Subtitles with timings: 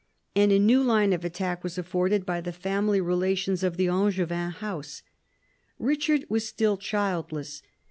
[0.35, 4.49] And a new line of attack was afforded by the family relations of the Angevin
[4.49, 5.03] house.
[5.79, 7.61] Eichard was still childless.